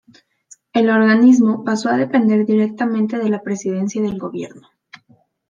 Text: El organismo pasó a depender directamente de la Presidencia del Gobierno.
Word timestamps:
El 0.73 0.89
organismo 0.89 1.63
pasó 1.63 1.89
a 1.89 1.95
depender 1.95 2.43
directamente 2.47 3.19
de 3.19 3.29
la 3.29 3.43
Presidencia 3.43 4.01
del 4.01 4.17
Gobierno. 4.17 4.67